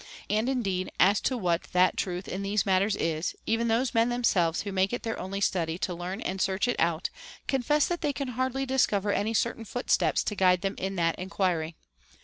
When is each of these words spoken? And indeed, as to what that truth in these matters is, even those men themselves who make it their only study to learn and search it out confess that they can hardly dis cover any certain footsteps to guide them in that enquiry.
And 0.31 0.49
indeed, 0.49 0.91
as 0.99 1.21
to 1.21 1.37
what 1.37 1.67
that 1.73 1.95
truth 1.95 2.27
in 2.27 2.41
these 2.41 2.65
matters 2.65 2.95
is, 2.95 3.35
even 3.45 3.67
those 3.67 3.93
men 3.93 4.09
themselves 4.09 4.63
who 4.63 4.71
make 4.71 4.93
it 4.93 5.03
their 5.03 5.19
only 5.19 5.39
study 5.41 5.77
to 5.77 5.93
learn 5.93 6.21
and 6.21 6.41
search 6.41 6.67
it 6.67 6.79
out 6.79 7.11
confess 7.47 7.85
that 7.85 8.01
they 8.01 8.11
can 8.11 8.29
hardly 8.29 8.65
dis 8.65 8.87
cover 8.87 9.13
any 9.13 9.35
certain 9.35 9.63
footsteps 9.63 10.23
to 10.23 10.33
guide 10.33 10.61
them 10.61 10.73
in 10.79 10.95
that 10.95 11.19
enquiry. 11.19 11.75